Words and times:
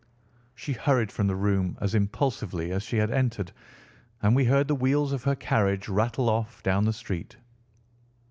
She 0.55 0.73
hurried 0.73 1.11
from 1.11 1.27
the 1.27 1.35
room 1.35 1.77
as 1.79 1.93
impulsively 1.93 2.71
as 2.71 2.81
she 2.81 2.97
had 2.97 3.11
entered, 3.11 3.51
and 4.23 4.35
we 4.35 4.45
heard 4.45 4.67
the 4.67 4.73
wheels 4.73 5.13
of 5.13 5.25
her 5.25 5.35
carriage 5.35 5.87
rattle 5.87 6.27
off 6.27 6.63
down 6.63 6.85
the 6.85 6.91
street. 6.93 7.37